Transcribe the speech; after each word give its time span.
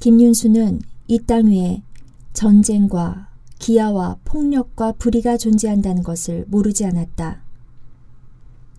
김윤수는 0.00 0.80
이 1.08 1.18
땅 1.26 1.48
위에 1.48 1.82
전쟁과 2.32 3.28
기아와 3.58 4.16
폭력과 4.24 4.92
불의가 4.92 5.36
존재한다는 5.36 6.02
것을 6.02 6.46
모르지 6.48 6.86
않았다. 6.86 7.42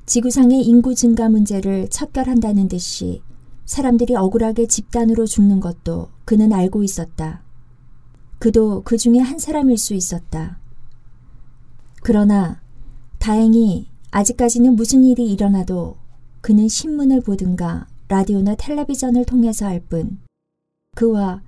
지구상의 0.08 0.64
인구 0.64 0.96
증가 0.96 1.30
문제를 1.30 1.90
척결한다는 1.90 2.68
듯이 2.68 3.22
사람들이 3.66 4.16
억울하게 4.16 4.66
집단으로 4.66 5.28
죽는 5.28 5.60
것도 5.60 6.10
그는 6.26 6.52
알고 6.52 6.84
있었다. 6.84 7.44
그도 8.40 8.82
그 8.84 8.98
중에 8.98 9.20
한 9.20 9.38
사람일 9.38 9.78
수 9.78 9.94
있었다. 9.94 10.60
그러나 12.02 12.62
다행히 13.20 13.90
아직까지는 14.10 14.76
무슨 14.76 15.04
일이 15.04 15.32
일어나도 15.32 15.98
그는 16.42 16.68
신문을 16.68 17.22
보든가 17.22 17.86
라디오나 18.08 18.56
텔레비전을 18.56 19.26
통해서 19.26 19.68
알뿐 19.68 20.18
그와 20.96 21.42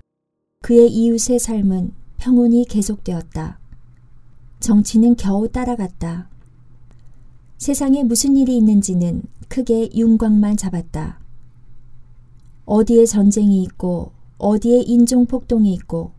그의 0.61 0.89
이웃의 0.91 1.39
삶은 1.39 1.91
평온히 2.17 2.65
계속되었다. 2.65 3.59
정치는 4.59 5.15
겨우 5.17 5.49
따라갔다. 5.49 6.29
세상에 7.57 8.03
무슨 8.03 8.37
일이 8.37 8.55
있는지는 8.57 9.23
크게 9.49 9.89
윤곽만 9.93 10.57
잡았다. 10.57 11.19
어디에 12.65 13.05
전쟁이 13.05 13.61
있고 13.63 14.11
어디에 14.37 14.81
인종 14.81 15.25
폭동이 15.25 15.73
있고 15.73 16.11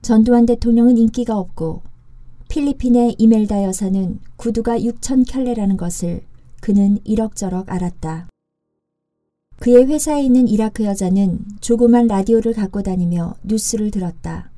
전두환 0.00 0.46
대통령은 0.46 0.96
인기가 0.96 1.38
없고 1.38 1.82
필리핀의 2.48 3.16
이멜다 3.18 3.64
여사는 3.64 4.18
구두가 4.36 4.78
6천 4.78 5.28
켤레라는 5.28 5.76
것을 5.76 6.22
그는 6.60 6.98
이럭저럭 7.04 7.70
알았다. 7.70 8.28
그의 9.58 9.86
회사에 9.86 10.22
있는 10.22 10.48
이라크 10.48 10.84
여자는 10.84 11.44
조그만 11.60 12.06
라디오를 12.06 12.52
갖고 12.52 12.82
다니며 12.82 13.34
뉴스를 13.42 13.90
들었다. 13.90 14.50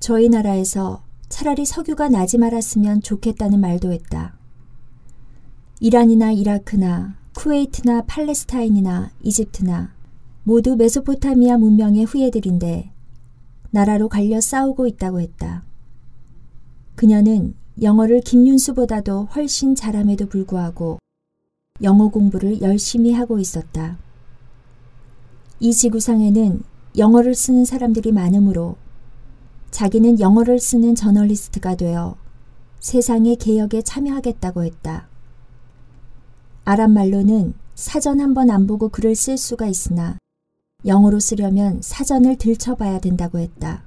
저희 0.00 0.28
나라에서 0.28 1.02
차라리 1.28 1.66
석유가 1.66 2.08
나지 2.08 2.38
말았으면 2.38 3.02
좋겠다는 3.02 3.60
말도 3.60 3.92
했다. 3.92 4.34
이란이나 5.80 6.32
이라크나 6.32 7.16
쿠웨이트나 7.34 8.02
팔레스타인이나 8.06 9.10
이집트나 9.22 9.92
모두 10.42 10.76
메소포타미아 10.76 11.58
문명의 11.58 12.04
후예들인데 12.04 12.90
나라로 13.70 14.08
갈려 14.08 14.40
싸우고 14.40 14.86
있다고 14.86 15.20
했다. 15.20 15.62
그녀는 16.96 17.54
영어를 17.80 18.22
김윤수보다도 18.22 19.26
훨씬 19.26 19.74
잘함에도 19.74 20.26
불구하고 20.26 20.98
영어 21.82 22.08
공부를 22.08 22.60
열심히 22.60 23.12
하고 23.12 23.38
있었다. 23.38 23.98
이 25.60 25.72
지구상에는 25.72 26.62
영어를 26.96 27.34
쓰는 27.34 27.64
사람들이 27.64 28.12
많으므로 28.12 28.76
자기는 29.70 30.20
영어를 30.20 30.58
쓰는 30.58 30.94
저널리스트가 30.94 31.76
되어 31.76 32.16
세상의 32.80 33.36
개혁에 33.36 33.82
참여하겠다고 33.82 34.64
했다. 34.64 35.08
아랍 36.64 36.90
말로는 36.90 37.54
사전 37.74 38.20
한 38.20 38.34
번 38.34 38.50
안 38.50 38.66
보고 38.66 38.88
글을 38.88 39.14
쓸 39.14 39.36
수가 39.36 39.66
있으나 39.66 40.18
영어로 40.84 41.20
쓰려면 41.20 41.80
사전을 41.82 42.36
들춰봐야 42.36 43.00
된다고 43.00 43.38
했다. 43.38 43.82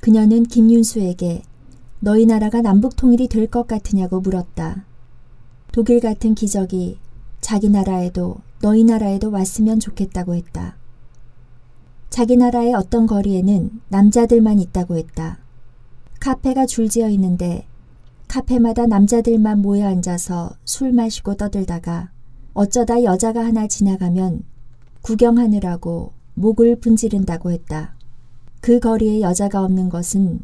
그녀는 0.00 0.44
김윤수에게 0.44 1.42
너희 2.00 2.26
나라가 2.26 2.60
남북 2.62 2.96
통일이 2.96 3.28
될 3.28 3.46
것 3.48 3.66
같으냐고 3.66 4.20
물었다. 4.20 4.84
독일 5.74 5.98
같은 5.98 6.36
기적이 6.36 6.98
자기 7.40 7.68
나라에도 7.68 8.36
너희 8.60 8.84
나라에도 8.84 9.32
왔으면 9.32 9.80
좋겠다고 9.80 10.36
했다. 10.36 10.76
자기 12.10 12.36
나라의 12.36 12.74
어떤 12.74 13.08
거리에는 13.08 13.80
남자들만 13.88 14.60
있다고 14.60 14.96
했다. 14.96 15.38
카페가 16.20 16.66
줄지어 16.66 17.08
있는데 17.08 17.66
카페마다 18.28 18.86
남자들만 18.86 19.62
모여 19.62 19.88
앉아서 19.88 20.52
술 20.64 20.92
마시고 20.92 21.34
떠들다가 21.34 22.12
어쩌다 22.52 23.02
여자가 23.02 23.44
하나 23.44 23.66
지나가면 23.66 24.44
구경하느라고 25.02 26.12
목을 26.34 26.76
분지른다고 26.76 27.50
했다. 27.50 27.96
그 28.60 28.78
거리에 28.78 29.22
여자가 29.22 29.64
없는 29.64 29.88
것은 29.88 30.38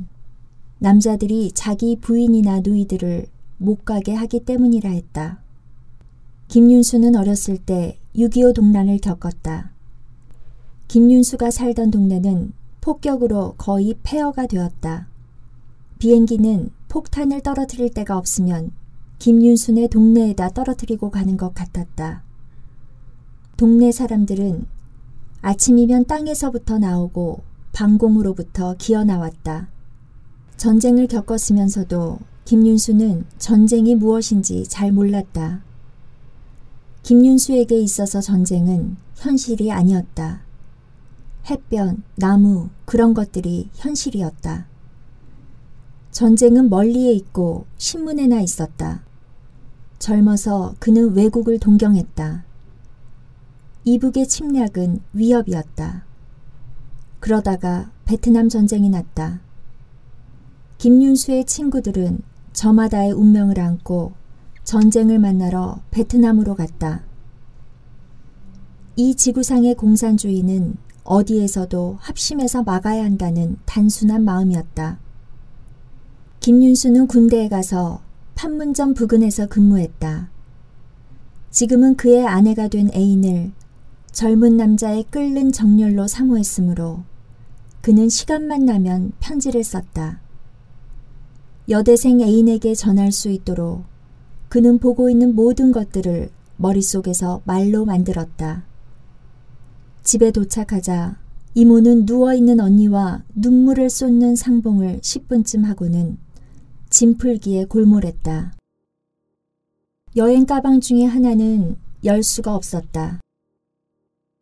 남자들이 0.80 1.52
자기 1.52 1.94
부인이나 2.00 2.62
누이들을 2.64 3.26
못 3.62 3.84
가게 3.84 4.14
하기 4.14 4.46
때문이라 4.46 4.88
했다. 4.88 5.38
김윤수는 6.48 7.14
어렸을 7.14 7.58
때 7.58 7.98
6.25 8.16 8.54
동란을 8.54 8.98
겪었다. 8.98 9.70
김윤수가 10.88 11.50
살던 11.50 11.90
동네는 11.90 12.54
폭격으로 12.80 13.56
거의 13.58 13.94
폐허가 14.02 14.46
되었다. 14.46 15.08
비행기는 15.98 16.70
폭탄을 16.88 17.42
떨어뜨릴 17.42 17.92
데가 17.92 18.16
없으면 18.16 18.72
김윤순의 19.18 19.88
동네에다 19.88 20.48
떨어뜨리고 20.48 21.10
가는 21.10 21.36
것 21.36 21.52
같았다. 21.54 22.22
동네 23.58 23.92
사람들은 23.92 24.64
아침이면 25.42 26.06
땅에서부터 26.06 26.78
나오고 26.78 27.42
방공으로부터 27.74 28.74
기어 28.78 29.04
나왔다. 29.04 29.68
전쟁을 30.56 31.08
겪었으면서도 31.08 32.29
김윤수는 32.50 33.26
전쟁이 33.38 33.94
무엇인지 33.94 34.64
잘 34.66 34.90
몰랐다. 34.90 35.62
김윤수에게 37.04 37.78
있어서 37.78 38.20
전쟁은 38.20 38.96
현실이 39.14 39.70
아니었다. 39.70 40.40
햇변, 41.48 42.02
나무, 42.16 42.70
그런 42.86 43.14
것들이 43.14 43.70
현실이었다. 43.74 44.66
전쟁은 46.10 46.70
멀리에 46.70 47.12
있고 47.12 47.66
신문에나 47.78 48.40
있었다. 48.40 49.04
젊어서 50.00 50.74
그는 50.80 51.14
외국을 51.14 51.60
동경했다. 51.60 52.44
이북의 53.84 54.26
침략은 54.26 54.98
위협이었다. 55.12 56.04
그러다가 57.20 57.92
베트남 58.06 58.48
전쟁이 58.48 58.88
났다. 58.88 59.40
김윤수의 60.78 61.44
친구들은 61.44 62.28
저마다의 62.52 63.12
운명을 63.12 63.58
안고 63.60 64.12
전쟁을 64.64 65.18
만나러 65.18 65.80
베트남으로 65.90 66.54
갔다. 66.54 67.02
이 68.96 69.14
지구상의 69.14 69.74
공산주의는 69.74 70.76
어디에서도 71.04 71.96
합심해서 72.00 72.62
막아야 72.62 73.04
한다는 73.04 73.56
단순한 73.64 74.24
마음이었다. 74.24 74.98
김윤수는 76.40 77.06
군대에 77.06 77.48
가서 77.48 78.00
판문점 78.34 78.94
부근에서 78.94 79.46
근무했다. 79.46 80.30
지금은 81.50 81.96
그의 81.96 82.26
아내가 82.26 82.68
된 82.68 82.90
애인을 82.94 83.52
젊은 84.12 84.56
남자의 84.56 85.04
끓는 85.04 85.52
정열로 85.52 86.06
사모했으므로 86.06 87.02
그는 87.80 88.08
시간만 88.08 88.64
나면 88.66 89.12
편지를 89.20 89.64
썼다. 89.64 90.20
여대생 91.70 92.20
애인에게 92.20 92.74
전할 92.74 93.12
수 93.12 93.30
있도록 93.30 93.84
그는 94.48 94.80
보고 94.80 95.08
있는 95.08 95.36
모든 95.36 95.70
것들을 95.70 96.28
머릿속에서 96.56 97.42
말로 97.44 97.84
만들었다. 97.84 98.64
집에 100.02 100.32
도착하자 100.32 101.20
이모는 101.54 102.06
누워있는 102.06 102.58
언니와 102.58 103.22
눈물을 103.36 103.88
쏟는 103.88 104.34
상봉을 104.34 104.98
10분쯤 104.98 105.62
하고는 105.62 106.18
짐 106.90 107.16
풀기에 107.16 107.66
골몰했다. 107.66 108.52
여행 110.16 110.46
가방 110.46 110.80
중에 110.80 111.04
하나는 111.04 111.76
열 112.04 112.24
수가 112.24 112.56
없었다. 112.56 113.20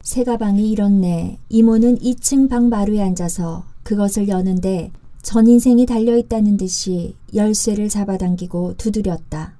새 0.03 0.25
가방이 0.25 0.71
이렇네. 0.71 1.41
이모는 1.51 1.99
2층 1.99 2.49
방 2.49 2.71
마루에 2.71 3.03
앉아서 3.03 3.67
그것을 3.83 4.29
여는데 4.29 4.93
전 5.23 5.47
인생이 5.47 5.85
달려있다는 5.85 6.57
듯이 6.57 7.17
열쇠를 7.35 7.89
잡아당기고 7.89 8.75
두드렸다. 8.77 9.57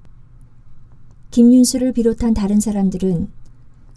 김윤수를 1.31 1.93
비롯한 1.93 2.33
다른 2.33 2.59
사람들은 2.59 3.29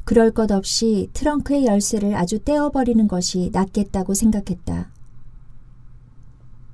그럴 0.04 0.32
것 0.32 0.50
없이 0.50 1.08
트렁크의 1.12 1.66
열쇠를 1.66 2.14
아주 2.14 2.40
떼어버리는 2.40 3.06
것이 3.08 3.50
낫겠다고 3.52 4.14
생각했다. 4.14 4.90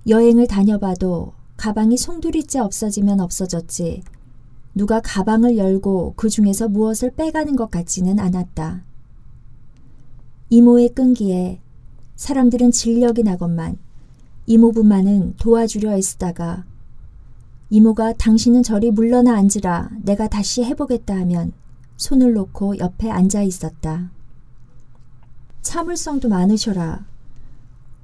여행을 0.08 0.46
다녀봐도 0.46 1.32
가방이 1.56 1.96
송두리째 1.96 2.60
없어지면 2.60 3.20
없어졌지 3.20 4.02
누가 4.74 5.00
가방을 5.00 5.58
열고 5.58 6.14
그 6.16 6.28
중에서 6.28 6.68
무엇을 6.68 7.10
빼가는 7.10 7.56
것 7.56 7.70
같지는 7.70 8.18
않았다. 8.18 8.84
이모의 10.50 10.90
끈기에 10.90 11.60
사람들은 12.16 12.70
진력이 12.70 13.22
나건만 13.22 13.76
이모부만은 14.48 15.34
도와주려 15.36 15.92
애쓰다가 15.92 16.64
이모가 17.68 18.14
당신은 18.14 18.62
저리 18.62 18.90
물러나 18.90 19.36
앉으라 19.36 19.90
내가 20.00 20.26
다시 20.26 20.64
해보겠다 20.64 21.14
하면 21.16 21.52
손을 21.98 22.32
놓고 22.32 22.78
옆에 22.78 23.10
앉아 23.10 23.42
있었다. 23.42 24.10
참을성도 25.60 26.30
많으셔라. 26.30 27.04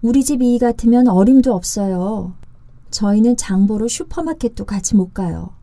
우리 0.02 0.22
집이 0.22 0.58
같으면 0.58 1.08
어림도 1.08 1.54
없어요. 1.54 2.34
저희는 2.90 3.38
장보러 3.38 3.88
슈퍼마켓도 3.88 4.66
같이 4.66 4.96
못 4.96 5.14
가요. 5.14 5.54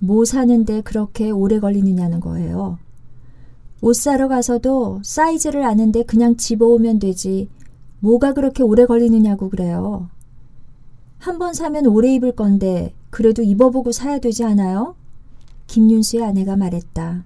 뭐 0.00 0.24
사는데 0.24 0.80
그렇게 0.80 1.30
오래 1.30 1.60
걸리느냐는 1.60 2.18
거예요. 2.18 2.78
옷 3.82 3.94
사러 3.94 4.26
가서도 4.26 5.02
사이즈를 5.04 5.62
아는데 5.62 6.02
그냥 6.02 6.36
집어오면 6.36 6.98
되지. 6.98 7.48
뭐가 8.06 8.34
그렇게 8.34 8.62
오래 8.62 8.86
걸리느냐고 8.86 9.50
그래요. 9.50 10.08
한 11.18 11.38
번 11.38 11.54
사면 11.54 11.86
오래 11.86 12.14
입을 12.14 12.32
건데 12.36 12.94
그래도 13.10 13.42
입어보고 13.42 13.90
사야 13.90 14.20
되지 14.20 14.44
않아요? 14.44 14.94
김윤수의 15.66 16.22
아내가 16.22 16.54
말했다. 16.54 17.24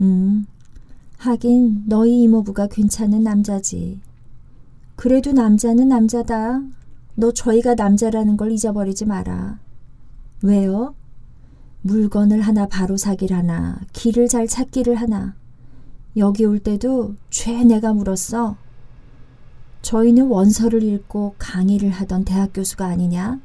음, 0.00 0.46
하긴 1.18 1.84
너희 1.86 2.22
이모부가 2.22 2.66
괜찮은 2.68 3.22
남자지. 3.22 4.00
그래도 4.96 5.32
남자는 5.32 5.88
남자다. 5.88 6.62
너 7.16 7.32
저희가 7.32 7.74
남자라는 7.74 8.38
걸 8.38 8.52
잊어버리지 8.52 9.04
마라. 9.04 9.58
왜요? 10.42 10.94
물건을 11.82 12.40
하나 12.40 12.66
바로 12.66 12.96
사길 12.96 13.34
하나, 13.34 13.78
길을 13.92 14.28
잘 14.28 14.46
찾기를 14.48 14.94
하나. 14.94 15.34
여기 16.16 16.46
올 16.46 16.58
때도 16.58 17.16
죄 17.28 17.62
내가 17.64 17.92
물었어. 17.92 18.56
저희는 19.84 20.28
원서를 20.28 20.82
읽고 20.82 21.34
강의를 21.38 21.90
하던 21.90 22.24
대학 22.24 22.52
교수가 22.54 22.86
아니냐? 22.86 23.38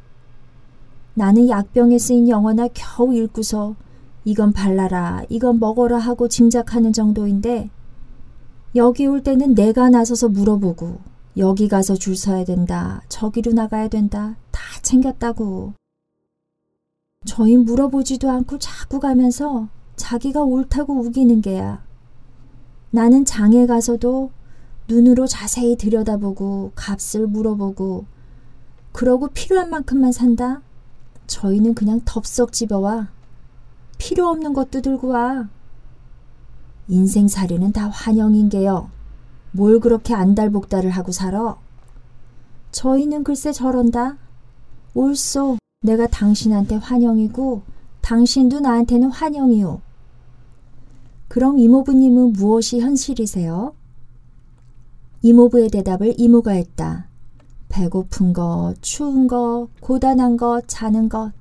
나는 1.13 1.49
약병에 1.49 1.99
쓰인 1.99 2.29
영어나 2.29 2.69
겨우 2.73 3.13
읽고서 3.13 3.75
이건 4.23 4.53
발라라, 4.53 5.23
이건 5.27 5.59
먹어라 5.59 5.97
하고 5.97 6.29
짐작하는 6.29 6.93
정도인데 6.93 7.69
여기 8.75 9.05
올 9.05 9.21
때는 9.21 9.53
내가 9.53 9.89
나서서 9.89 10.29
물어보고 10.29 10.99
여기 11.35 11.67
가서 11.67 11.95
줄 11.95 12.15
서야 12.15 12.45
된다, 12.45 13.01
저기로 13.09 13.51
나가야 13.51 13.89
된다, 13.89 14.37
다 14.51 14.61
챙겼다고. 14.81 15.73
저희 17.25 17.57
물어보지도 17.57 18.29
않고 18.29 18.59
자꾸 18.59 19.01
가면서 19.01 19.67
자기가 19.97 20.43
옳다고 20.43 20.93
우기는 21.01 21.41
게야. 21.41 21.83
나는 22.91 23.25
장에 23.25 23.65
가서도 23.65 24.31
눈으로 24.89 25.27
자세히 25.27 25.77
들여다보고 25.77 26.71
값을 26.73 27.27
물어보고 27.27 28.05
그러고 28.91 29.27
필요한 29.27 29.69
만큼만 29.69 30.11
산다. 30.11 30.61
저희는 31.27 31.75
그냥 31.75 32.01
덥석 32.03 32.51
집어와. 32.51 33.09
필요 33.99 34.27
없는 34.27 34.53
것도 34.53 34.81
들고 34.81 35.09
와. 35.09 35.47
인생살이는 36.87 37.71
다 37.71 37.87
환영인 37.87 38.49
게요. 38.49 38.89
뭘 39.51 39.79
그렇게 39.79 40.15
안달복달을 40.15 40.89
하고 40.89 41.11
살아? 41.11 41.55
저희는 42.71 43.23
글쎄 43.23 43.51
저런다. 43.51 44.17
옳소. 44.95 45.57
내가 45.81 46.07
당신한테 46.07 46.75
환영이고 46.75 47.61
당신도 48.01 48.61
나한테는 48.61 49.11
환영이요. 49.11 49.81
그럼 51.27 51.59
이모부님은 51.59 52.33
무엇이 52.33 52.79
현실이세요? 52.79 53.75
이모부의 55.21 55.69
대답을 55.69 56.15
이모가 56.17 56.51
했다. 56.51 57.09
배고픈 57.67 58.33
것, 58.33 58.75
추운 58.81 59.27
것, 59.27 59.67
고단한 59.81 60.37
것, 60.37 60.63
자는 60.67 61.09
것. 61.09 61.31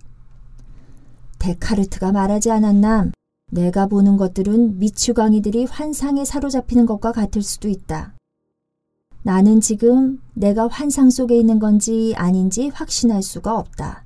데카르트가 1.38 2.12
말하지 2.12 2.50
않았남. 2.50 3.12
내가 3.50 3.86
보는 3.86 4.16
것들은 4.16 4.78
미추광이들이 4.78 5.64
환상에 5.64 6.24
사로잡히는 6.24 6.86
것과 6.86 7.12
같을 7.12 7.42
수도 7.42 7.68
있다. 7.68 8.14
나는 9.22 9.60
지금 9.60 10.20
내가 10.34 10.68
환상 10.68 11.10
속에 11.10 11.36
있는 11.36 11.58
건지 11.58 12.14
아닌지 12.16 12.68
확신할 12.68 13.22
수가 13.22 13.58
없다. 13.58 14.04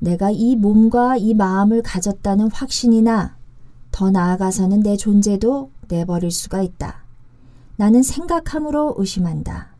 내가 0.00 0.30
이 0.30 0.56
몸과 0.56 1.16
이 1.16 1.34
마음을 1.34 1.82
가졌다는 1.82 2.50
확신이나 2.50 3.36
더 3.90 4.10
나아가서는 4.10 4.80
내 4.80 4.96
존재도 4.96 5.70
내버릴 5.88 6.30
수가 6.30 6.62
있다. 6.62 7.03
나는 7.76 8.02
생각함으로 8.02 8.94
의심한다. 8.98 9.74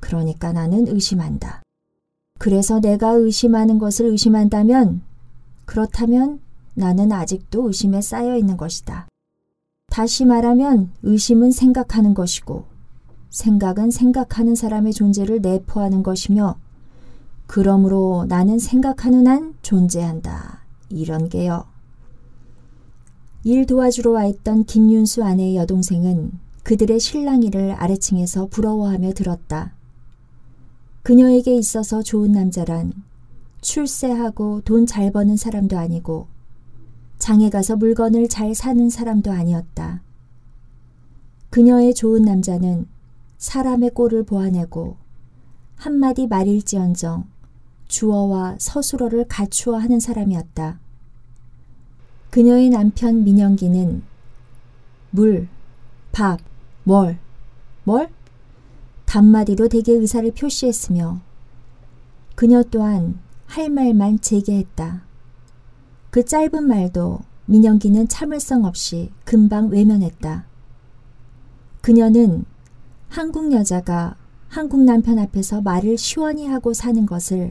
그러니까 0.00 0.52
나는 0.52 0.88
의심한다. 0.88 1.62
그래서 2.38 2.80
내가 2.80 3.10
의심하는 3.10 3.78
것을 3.78 4.06
의심한다면 4.06 5.02
그렇다면 5.64 6.40
나는 6.74 7.12
아직도 7.12 7.68
의심에 7.68 8.00
쌓여 8.00 8.36
있는 8.36 8.56
것이다. 8.56 9.08
다시 9.88 10.24
말하면 10.24 10.90
의심은 11.02 11.52
생각하는 11.52 12.14
것이고 12.14 12.64
생각은 13.30 13.90
생각하는 13.90 14.54
사람의 14.54 14.92
존재를 14.92 15.40
내포하는 15.40 16.02
것이며 16.02 16.56
그러므로 17.46 18.26
나는 18.28 18.58
생각하는 18.58 19.26
한 19.26 19.54
존재한다. 19.62 20.60
이런 20.88 21.28
게요. 21.28 21.64
일 23.44 23.66
도와주러 23.66 24.10
와 24.10 24.26
있던 24.26 24.64
김윤수 24.64 25.22
아내의 25.22 25.56
여동생은 25.56 26.45
그들의 26.66 26.98
신랑이를 26.98 27.76
아래층에서 27.78 28.46
부러워하며 28.46 29.12
들었다. 29.12 29.72
그녀에게 31.04 31.54
있어서 31.54 32.02
좋은 32.02 32.32
남자란 32.32 32.92
출세하고 33.60 34.62
돈 34.62 34.84
잘 34.84 35.12
버는 35.12 35.36
사람도 35.36 35.78
아니고 35.78 36.26
장에 37.18 37.50
가서 37.50 37.76
물건을 37.76 38.26
잘 38.26 38.52
사는 38.56 38.90
사람도 38.90 39.30
아니었다. 39.30 40.02
그녀의 41.50 41.94
좋은 41.94 42.22
남자는 42.22 42.88
사람의 43.38 43.90
꼴을 43.90 44.24
보아내고 44.24 44.96
한마디 45.76 46.26
말일지언정 46.26 47.28
주어와 47.86 48.56
서술어를 48.58 49.26
갖추어 49.28 49.76
하는 49.76 50.00
사람이었다. 50.00 50.80
그녀의 52.30 52.70
남편 52.70 53.22
민영기는 53.22 54.02
물, 55.12 55.46
밥, 56.10 56.40
뭘, 56.88 57.18
뭘? 57.82 58.10
단마디로 59.06 59.66
대개 59.66 59.90
의사를 59.90 60.30
표시했으며 60.30 61.20
그녀 62.36 62.62
또한 62.62 63.18
할 63.46 63.70
말만 63.70 64.20
재개했다. 64.20 65.02
그 66.10 66.24
짧은 66.24 66.62
말도 66.62 67.18
민영기는 67.46 68.06
참을성 68.06 68.64
없이 68.64 69.10
금방 69.24 69.70
외면했다. 69.70 70.46
그녀는 71.80 72.44
한국 73.08 73.50
여자가 73.50 74.14
한국 74.46 74.84
남편 74.84 75.18
앞에서 75.18 75.62
말을 75.62 75.98
시원히 75.98 76.46
하고 76.46 76.72
사는 76.72 77.04
것을 77.04 77.50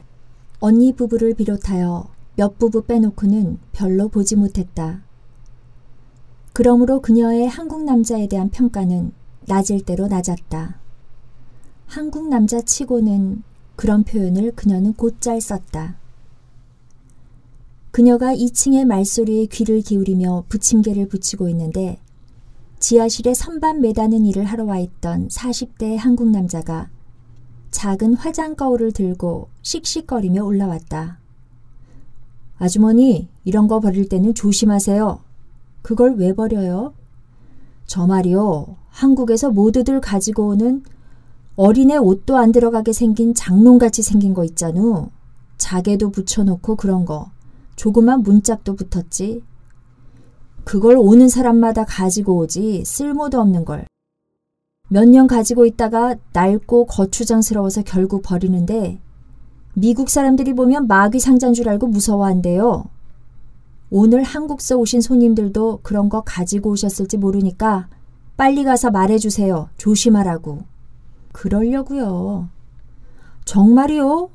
언니 0.60 0.94
부부를 0.94 1.34
비롯하여 1.34 2.08
몇 2.36 2.56
부부 2.56 2.84
빼놓고는 2.86 3.58
별로 3.72 4.08
보지 4.08 4.34
못했다. 4.34 5.02
그러므로 6.54 7.02
그녀의 7.02 7.48
한국 7.48 7.84
남자에 7.84 8.28
대한 8.28 8.48
평가는 8.48 9.12
낮을 9.46 9.80
대로 9.80 10.06
낮았다. 10.06 10.80
한국 11.86 12.28
남자 12.28 12.60
치고는 12.60 13.42
그런 13.76 14.02
표현을 14.04 14.52
그녀는 14.52 14.92
곧잘 14.94 15.40
썼다. 15.40 15.96
그녀가 17.90 18.34
2층의 18.34 18.84
말소리에 18.84 19.46
귀를 19.46 19.80
기울이며 19.80 20.44
부침개를 20.48 21.08
붙이고 21.08 21.48
있는데 21.48 21.98
지하실에 22.78 23.32
선반 23.32 23.80
매다는 23.80 24.26
일을 24.26 24.44
하러 24.44 24.64
와 24.64 24.78
있던 24.78 25.28
40대의 25.28 25.96
한국 25.96 26.30
남자가 26.30 26.90
작은 27.70 28.14
화장 28.14 28.54
거울을 28.54 28.92
들고 28.92 29.48
씩씩거리며 29.62 30.44
올라왔다. 30.44 31.18
아주머니, 32.58 33.28
이런 33.44 33.68
거 33.68 33.80
버릴 33.80 34.08
때는 34.08 34.34
조심하세요. 34.34 35.20
그걸 35.82 36.14
왜 36.16 36.32
버려요? 36.32 36.94
저 37.86 38.06
말이요. 38.06 38.76
한국에서 38.88 39.50
모두들 39.50 40.00
가지고 40.00 40.48
오는 40.48 40.82
어린애 41.56 41.96
옷도 41.96 42.36
안 42.36 42.52
들어가게 42.52 42.92
생긴 42.92 43.34
장롱같이 43.34 44.02
생긴 44.02 44.34
거 44.34 44.44
있잖우. 44.44 45.08
자개도 45.58 46.10
붙여놓고 46.10 46.76
그런 46.76 47.04
거. 47.04 47.30
조그만 47.76 48.22
문짝도 48.22 48.76
붙었지. 48.76 49.42
그걸 50.64 50.96
오는 50.98 51.28
사람마다 51.28 51.84
가지고 51.84 52.36
오지 52.38 52.84
쓸모도 52.84 53.40
없는 53.40 53.64
걸. 53.64 53.86
몇 54.88 55.04
년 55.08 55.26
가지고 55.26 55.66
있다가 55.66 56.16
낡고 56.32 56.86
거추장스러워서 56.86 57.82
결국 57.82 58.22
버리는데 58.22 59.00
미국 59.74 60.08
사람들이 60.10 60.54
보면 60.54 60.86
마귀 60.86 61.18
상자인 61.20 61.54
줄 61.54 61.68
알고 61.68 61.88
무서워한대요. 61.88 62.84
오늘 63.90 64.22
한국서 64.22 64.76
오신 64.76 65.00
손님들도 65.00 65.80
그런 65.82 66.08
거 66.08 66.22
가지고 66.22 66.70
오셨을지 66.70 67.18
모르니까 67.18 67.88
빨리 68.36 68.64
가서 68.64 68.90
말해주세요. 68.90 69.68
조심하라고. 69.78 70.64
그러려고요. 71.32 72.48
정말이요? 73.44 74.30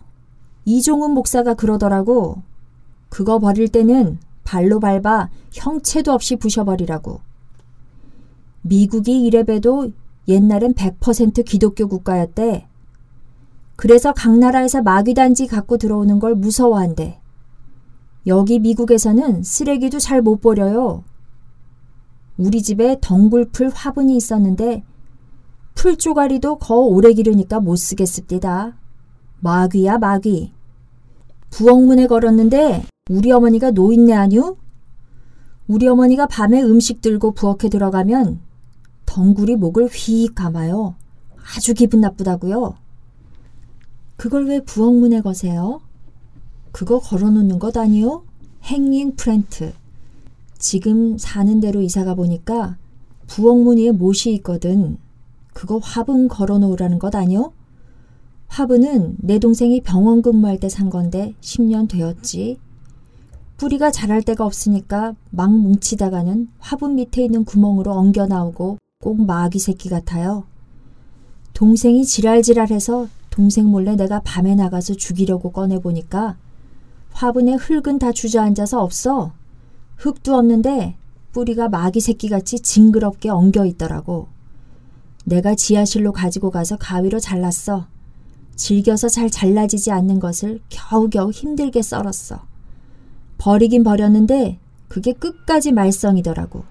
이종훈 0.66 1.12
목사가 1.12 1.54
그러더라고. 1.54 2.42
그거 3.10 3.40
버릴 3.40 3.68
때는 3.68 4.20
발로 4.44 4.80
밟아 4.80 5.30
형체도 5.52 6.12
없이 6.14 6.38
부셔버리라고. 6.38 7.20
미국이 8.62 9.24
이래봬도 9.24 9.92
옛날엔 10.28 10.76
100% 10.76 11.44
기독교 11.46 11.88
국가였대. 11.88 12.68
그래서 13.76 14.14
각 14.14 14.38
나라에서 14.38 14.82
마귀단지 14.82 15.48
갖고 15.48 15.78
들어오는 15.78 16.20
걸 16.20 16.36
무서워한대. 16.36 17.21
여기 18.28 18.60
미국에서는 18.60 19.44
쓰레기도 19.44 20.00
잘 20.00 20.22
못 20.22 20.42
버려요. 20.42 21.04
우리 22.38 22.62
집에 22.62 22.98
덩굴풀 23.02 23.70
화분이 23.74 24.16
있었는데 24.16 24.84
풀 25.74 25.98
쪼가리도 25.98 26.58
거 26.58 26.76
오래 26.76 27.14
기르니까 27.14 27.60
못 27.60 27.76
쓰겠습니다. 27.76 28.78
마귀야 29.40 29.98
마귀. 29.98 30.54
부엌문에 31.50 32.08
걸었는데 32.08 32.86
우리 33.10 33.32
어머니가 33.32 33.72
노인네 33.72 34.14
아니오? 34.14 34.58
우리 35.68 35.88
어머니가 35.88 36.28
밤에 36.28 36.62
음식 36.62 37.02
들고 37.02 37.32
부엌에 37.32 37.70
들어가면 37.70 38.40
덩굴이 39.06 39.56
목을 39.56 39.88
휘익 39.88 40.36
감아요. 40.36 40.96
아주 41.56 41.74
기분 41.74 42.02
나쁘다고요. 42.02 42.76
그걸 44.16 44.46
왜 44.46 44.62
부엌문에 44.62 45.22
거세요? 45.22 45.82
그거 46.72 47.00
걸어놓는 47.00 47.60
것 47.60 47.78
아니요? 47.78 48.24
행인 48.64 49.16
프렌트. 49.16 49.74
지금 50.58 51.18
사는 51.18 51.60
데로 51.60 51.82
이사가 51.82 52.16
보니까 52.16 52.78
부엌문 53.28 53.78
위에 53.78 53.92
못이 53.92 54.34
있거든. 54.36 54.98
그거 55.54 55.80
화분 55.80 56.28
걸어놓으라는 56.28 57.00
것 57.00 57.16
아니요? 57.16 57.54
화분은 58.48 59.16
내 59.20 59.40
동생이 59.40 59.82
병원 59.82 60.22
근무할 60.22 60.60
때 60.60 60.70
산 60.70 60.90
건데 60.90 61.34
10년 61.42 61.90
되었지. 61.90 62.60
뿌리가 63.58 63.92
자랄 63.92 64.24
데가 64.24 64.46
없으니까 64.46 65.16
막 65.30 65.54
뭉치다가는 65.54 66.50
화분 66.60 66.96
밑에 66.96 67.24
있는 67.24 67.46
구멍으로 67.46 67.92
엉겨 67.94 68.28
나오고 68.28 68.78
꼭 69.02 69.26
마귀 69.26 69.60
새끼 69.60 69.88
같아요. 69.90 70.46
동생이 71.54 72.06
지랄지랄해서 72.06 73.08
동생 73.30 73.68
몰래 73.68 73.96
내가 73.96 74.22
밤에 74.22 74.56
나가서 74.56 74.96
죽이려고 74.96 75.52
꺼내보니까 75.52 76.38
화분에 77.12 77.54
흙은 77.56 78.00
다 78.00 78.12
주저앉아서 78.12 78.82
없어. 78.82 79.34
흙도 79.98 80.36
없는데 80.36 80.96
뿌리가 81.32 81.70
마귀 81.70 82.02
새끼같이 82.02 82.60
징그럽게 82.60 83.30
엉겨 83.30 83.66
있더라고. 83.66 84.28
내가 85.24 85.56
지하실로 85.56 86.12
가지고 86.12 86.52
가서 86.52 86.78
가위로 86.78 87.20
잘랐어. 87.20 87.88
질겨서 88.56 89.08
잘 89.08 89.30
잘라지지 89.30 89.92
않는 89.92 90.20
것을 90.20 90.60
겨우겨우 90.70 91.32
힘들게 91.32 91.82
썰었어. 91.82 92.42
버리긴 93.38 93.84
버렸는데 93.84 94.60
그게 94.88 95.14
끝까지 95.14 95.72
말썽이더라고. 95.72 96.64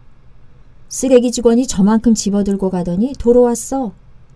쓰레기 0.88 1.30
직원이 1.32 1.66
저만큼 1.66 2.14
집어들고 2.14 2.70
가더니 2.70 3.12
돌아왔어. 3.18 3.92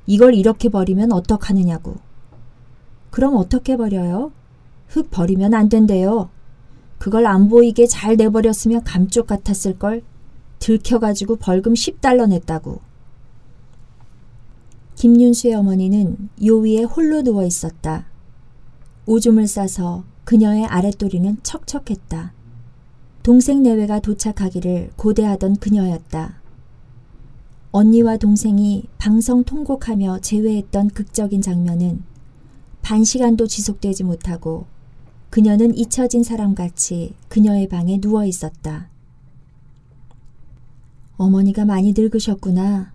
이걸 0.06 0.34
이렇게 0.34 0.68
버리면 0.68 1.12
어떡하느냐고. 1.12 1.96
그럼 3.10 3.36
어떻게 3.36 3.76
버려요? 3.76 4.32
흙 4.88 5.10
버리면 5.10 5.54
안 5.54 5.68
된대요. 5.68 6.30
그걸 6.98 7.26
안 7.26 7.48
보이게 7.48 7.86
잘 7.86 8.16
내버렸으면 8.16 8.84
감쪽 8.84 9.26
같았을 9.26 9.78
걸 9.78 10.02
들켜가지고 10.58 11.36
벌금 11.36 11.74
10달러 11.74 12.28
냈다고. 12.28 12.80
김윤수의 14.94 15.54
어머니는 15.54 16.30
요 16.46 16.58
위에 16.58 16.84
홀로 16.84 17.22
누워 17.22 17.44
있었다. 17.44 18.06
오줌을 19.06 19.46
싸서 19.46 20.04
그녀의 20.24 20.64
아랫도리는 20.64 21.38
척척했다. 21.42 22.32
동생 23.22 23.62
내외가 23.62 24.00
도착하기를 24.00 24.92
고대하던 24.96 25.56
그녀였다. 25.56 26.40
언니와 27.72 28.16
동생이 28.16 28.84
방성 28.98 29.44
통곡하며 29.44 30.20
제외했던 30.20 30.90
극적인 30.90 31.42
장면은 31.42 32.04
반 32.82 33.02
시간도 33.02 33.46
지속되지 33.46 34.04
못하고 34.04 34.66
그녀는 35.34 35.76
잊혀진 35.76 36.22
사람같이 36.22 37.16
그녀의 37.28 37.66
방에 37.68 38.00
누워 38.00 38.24
있었다. 38.24 38.88
어머니가 41.16 41.64
많이 41.64 41.92
늙으셨구나. 41.92 42.92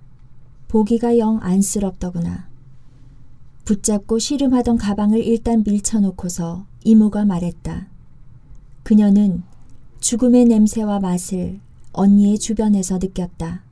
보기가 0.70 1.18
영 1.18 1.40
안쓰럽더구나. 1.42 2.48
붙잡고 3.66 4.20
씨름하던 4.20 4.78
가방을 4.78 5.22
일단 5.22 5.66
밀쳐놓고서 5.68 6.66
이모가 6.86 7.26
말했다. 7.26 7.90
그녀는 8.84 9.44
죽음의 10.00 10.46
냄새와 10.46 11.02
맛을 11.02 11.60
언니의 11.92 12.40
주변에서 12.40 13.00
느꼈다. 13.00 13.64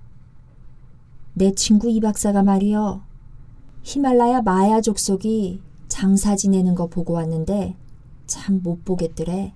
내 1.35 1.53
친구 1.53 1.89
이 1.89 2.01
박사가 2.01 2.43
말이여 2.43 3.01
히말라야 3.83 4.41
마야 4.41 4.81
족속이 4.81 5.61
장사 5.87 6.35
지내는 6.35 6.75
거 6.75 6.87
보고 6.87 7.13
왔는데 7.13 7.77
참 8.27 8.61
못 8.61 8.85
보겠더래. 8.85 9.53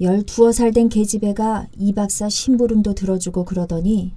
열두어 0.00 0.52
살 0.52 0.72
된 0.72 0.88
계집애가 0.88 1.66
이 1.76 1.92
박사 1.92 2.28
심부름도 2.28 2.94
들어주고 2.94 3.44
그러더니 3.44 4.14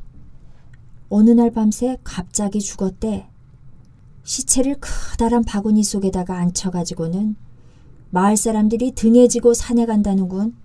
어느 1.09 1.31
날 1.31 1.51
밤새 1.51 1.97
갑자기 2.03 2.61
죽었대. 2.61 3.27
시체를 4.23 4.77
커다란 4.79 5.43
바구니 5.43 5.83
속에다가 5.83 6.37
앉혀가지고는 6.37 7.35
마을 8.11 8.37
사람들이 8.37 8.91
등에 8.93 9.27
지고 9.27 9.53
산에 9.53 9.85
간다는군. 9.85 10.55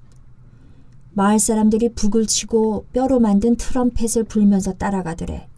마을 1.14 1.38
사람들이 1.38 1.94
북을 1.94 2.26
치고 2.26 2.86
뼈로 2.92 3.20
만든 3.20 3.56
트럼펫을 3.56 4.24
불면서 4.24 4.74
따라가더래. 4.74 5.48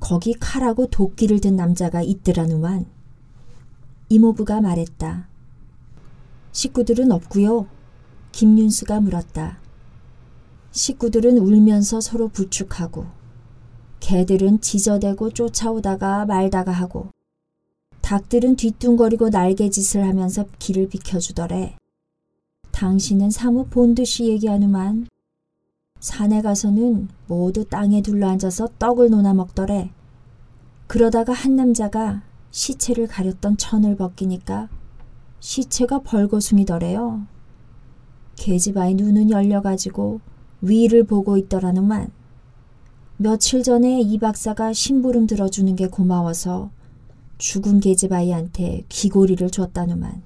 거기 0.00 0.32
칼하고 0.32 0.86
도끼를 0.86 1.40
든 1.40 1.56
남자가 1.56 2.02
있더라누만. 2.02 2.86
이모부가 4.08 4.62
말했다. 4.62 5.29
식구들은 6.60 7.10
없고요. 7.10 7.68
김윤수가 8.32 9.00
물었다. 9.00 9.56
식구들은 10.72 11.38
울면서 11.38 12.02
서로 12.02 12.28
부축하고 12.28 13.06
개들은 14.00 14.60
지저대고 14.60 15.30
쫓아오다가 15.30 16.26
말다가 16.26 16.70
하고 16.70 17.08
닭들은 18.02 18.56
뒤뚱거리고 18.56 19.30
날개짓을 19.30 20.06
하면서 20.06 20.44
길을 20.58 20.90
비켜주더래. 20.90 21.78
당신은 22.72 23.30
사무 23.30 23.64
본듯이 23.64 24.28
얘기하누만 24.28 25.08
산에 25.98 26.42
가서는 26.42 27.08
모두 27.26 27.64
땅에 27.64 28.02
둘러앉아서 28.02 28.68
떡을 28.78 29.08
논아 29.08 29.32
먹더래. 29.32 29.92
그러다가 30.86 31.32
한 31.32 31.56
남자가 31.56 32.20
시체를 32.50 33.06
가렸던 33.06 33.56
천을 33.56 33.96
벗기니까 33.96 34.68
시체가 35.40 36.00
벌거숭이더래요. 36.00 37.26
계집아이 38.36 38.94
눈은 38.94 39.30
열려가지고 39.30 40.20
위를 40.62 41.04
보고 41.04 41.36
있더라는만 41.36 42.10
며칠 43.16 43.62
전에 43.62 44.00
이 44.00 44.18
박사가 44.18 44.72
심부름 44.72 45.26
들어주는 45.26 45.76
게 45.76 45.88
고마워서 45.88 46.70
죽은 47.36 47.80
계집아이한테 47.80 48.84
귀고리를 48.88 49.50
줬다누만. 49.50 50.22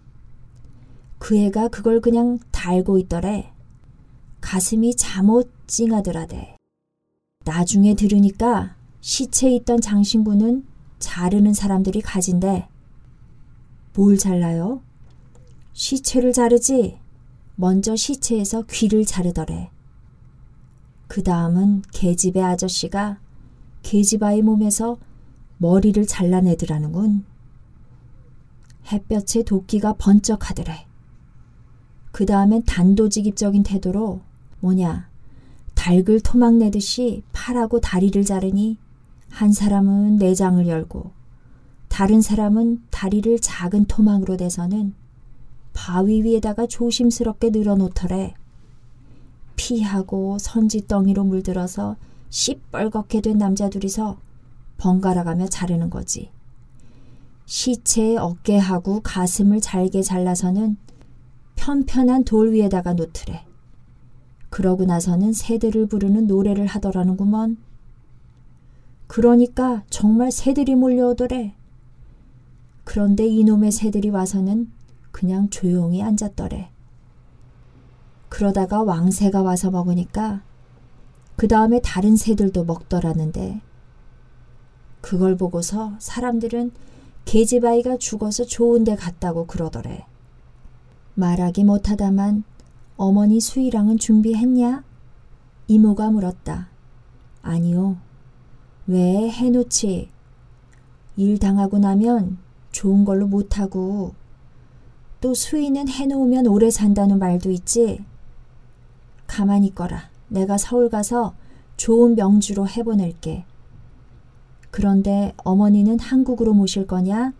그 1.18 1.36
애가 1.36 1.68
그걸 1.68 2.00
그냥 2.00 2.38
달고 2.50 2.98
있더래. 2.98 3.52
가슴이 4.40 4.94
잠옷 4.96 5.50
찡하더라대. 5.66 6.56
나중에 7.44 7.94
들으니까 7.94 8.76
시체에 9.00 9.54
있던 9.56 9.80
장신구는 9.80 10.64
자르는 10.98 11.52
사람들이 11.52 12.00
가진대. 12.00 12.68
뭘 13.94 14.18
잘라요? 14.18 14.82
시체를 15.74 16.32
자르지. 16.32 16.98
먼저 17.56 17.94
시체에서 17.94 18.62
귀를 18.62 19.04
자르더래. 19.04 19.70
그 21.08 21.22
다음은 21.22 21.82
계집의 21.92 22.42
아저씨가 22.42 23.18
계집아이 23.82 24.40
몸에서 24.42 24.96
머리를 25.58 26.06
잘라내더라는군. 26.06 27.24
햇볕에 28.90 29.42
도끼가 29.42 29.94
번쩍하더래. 29.94 30.86
그 32.12 32.26
다음엔 32.26 32.62
단도직입적인 32.64 33.64
태도로 33.64 34.20
뭐냐 34.60 35.08
닭을 35.74 36.20
토막 36.20 36.54
내듯이 36.54 37.24
팔하고 37.32 37.80
다리를 37.80 38.24
자르니 38.24 38.78
한 39.28 39.52
사람은 39.52 40.18
내장을 40.18 40.64
열고 40.68 41.10
다른 41.88 42.20
사람은 42.20 42.84
다리를 42.90 43.40
작은 43.40 43.86
토막으로 43.86 44.36
대서는 44.36 44.94
바위 45.74 46.22
위에다가 46.22 46.66
조심스럽게 46.66 47.50
늘어놓더래. 47.50 48.34
피하고 49.56 50.38
선지덩이로 50.38 51.24
물들어서 51.24 51.96
시뻘겋게 52.30 53.22
된 53.22 53.36
남자 53.36 53.68
둘이서 53.68 54.16
번갈아가며 54.78 55.48
자르는 55.48 55.90
거지. 55.90 56.30
시체의 57.44 58.16
어깨하고 58.16 59.00
가슴을 59.00 59.60
잘게 59.60 60.02
잘라서는 60.02 60.78
편편한 61.56 62.24
돌 62.24 62.52
위에다가 62.52 62.94
놓더래. 62.94 63.44
그러고 64.50 64.84
나서는 64.84 65.32
새들을 65.32 65.86
부르는 65.86 66.26
노래를 66.26 66.66
하더라는구먼. 66.66 67.58
그러니까 69.06 69.84
정말 69.90 70.32
새들이 70.32 70.74
몰려오더래. 70.74 71.54
그런데 72.84 73.26
이놈의 73.26 73.72
새들이 73.72 74.10
와서는 74.10 74.70
그냥 75.14 75.48
조용히 75.48 76.02
앉았더래. 76.02 76.72
그러다가 78.28 78.82
왕새가 78.82 79.42
와서 79.42 79.70
먹으니까 79.70 80.42
그 81.36 81.46
다음에 81.46 81.80
다른 81.80 82.16
새들도 82.16 82.64
먹더라는데 82.64 83.60
그걸 85.00 85.36
보고서 85.36 85.92
사람들은 86.00 86.72
계집아이가 87.26 87.96
죽어서 87.96 88.44
좋은 88.44 88.82
데 88.82 88.96
갔다고 88.96 89.46
그러더래. 89.46 90.04
말하기 91.14 91.62
못하다만 91.62 92.42
어머니 92.96 93.40
수희랑은 93.40 93.98
준비했냐? 93.98 94.82
이모가 95.68 96.10
물었다. 96.10 96.70
아니요. 97.40 97.98
왜 98.88 99.30
해놓지? 99.30 100.10
일 101.16 101.38
당하고 101.38 101.78
나면 101.78 102.38
좋은 102.72 103.04
걸로 103.04 103.28
못하고 103.28 104.14
또 105.24 105.32
수희는 105.32 105.88
해놓으면 105.88 106.46
오래 106.48 106.70
산다는 106.70 107.18
말도 107.18 107.50
있지. 107.50 108.04
가만히 109.26 109.68
있거라. 109.68 110.10
내가 110.28 110.58
서울 110.58 110.90
가서 110.90 111.34
좋은 111.78 112.14
명주로 112.14 112.68
해보낼게. 112.68 113.46
그런데 114.70 115.32
어머니는 115.38 115.98
한국으로 115.98 116.52
모실 116.52 116.86
거냐? 116.86 117.32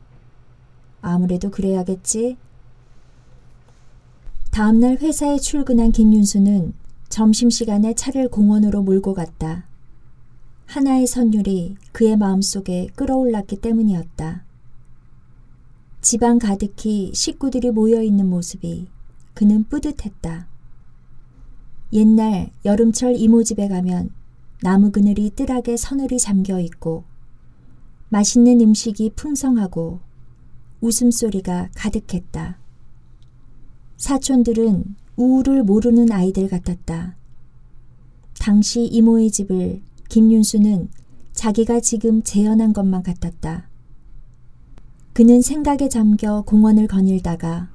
아무래도 1.03 1.51
그래야겠지. 1.51 2.39
다음날 4.51 4.97
회사에 4.97 5.37
출근한 5.37 5.93
김윤수는 5.93 6.73
점심시간에 7.11 7.93
차를 7.93 8.31
공원으로 8.31 8.83
몰고 8.83 9.13
갔다. 9.13 9.67
하나의 10.65 11.07
선율이 11.07 11.75
그의 11.93 12.17
마음속에 12.17 12.87
끌어올랐기 12.95 13.57
때문이었다. 13.57 14.43
집안 16.05 16.39
가득히 16.39 17.13
식구들이 17.15 17.71
모여 17.71 18.03
있는 18.03 18.29
모습이 18.29 18.89
그는 19.33 19.65
뿌듯했다. 19.65 20.47
옛날 21.95 22.51
여름철 22.67 23.17
이모 23.17 23.43
집에 23.43 23.69
가면 23.69 24.11
나무 24.61 24.91
그늘이 24.91 25.31
뜰하게 25.31 25.79
서늘이 25.79 26.19
잠겨 26.19 26.61
있고 26.61 27.05
맛있는 28.11 28.61
음식이 28.61 29.13
풍성하고 29.17 30.01
웃음소리가 30.83 31.71
가득했다. 31.75 32.59
사촌들은 33.97 34.97
우울을 35.17 35.63
모르는 35.63 36.13
아이들 36.13 36.49
같았다. 36.49 37.17
당시 38.39 38.85
이모의 38.85 39.31
집을 39.31 39.81
김윤수는 40.11 40.91
자기가 41.33 41.81
지금 41.81 42.23
재현한 42.23 42.75
것만 42.75 43.03
같았다. 43.03 43.71
그는 45.15 45.43
생각에 45.43 45.89
잠겨 45.89 46.43
공원을 46.43 46.89
거닐다가 46.89 47.71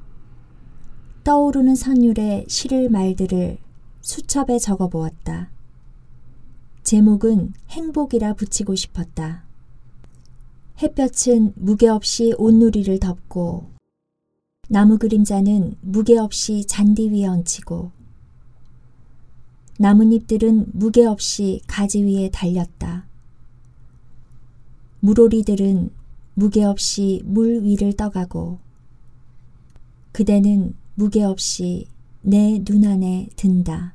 떠오르는 1.24 1.74
선율의 1.74 2.48
시를 2.50 2.90
말들을 2.90 3.58
수첩에 4.02 4.60
적어 4.60 4.90
보았다. 4.90 5.50
제목은 6.84 7.54
행복이라 7.70 8.34
붙이고 8.34 8.76
싶었다. 8.76 9.46
햇볕은 10.82 11.54
무게 11.56 11.88
없이 11.88 12.34
온누리를 12.38 13.00
덮고 13.00 13.70
나무 14.68 14.98
그림자는 14.98 15.78
무게 15.80 16.18
없이 16.18 16.66
잔디 16.66 17.10
위에 17.10 17.26
얹히고 17.26 17.92
나뭇잎들은 19.78 20.72
무게 20.74 21.06
없이 21.06 21.62
가지 21.68 22.04
위에 22.04 22.32
달렸다. 22.32 23.08
물오리들은 25.00 25.99
무게 26.34 26.64
없이 26.64 27.22
물 27.26 27.62
위를 27.64 27.94
떠가고 27.94 28.60
그대는 30.12 30.74
무게 30.96 31.24
없이 31.24 31.88
내 32.22 32.60
눈 32.66 32.84
안에 32.86 33.30
든다. 33.36 33.94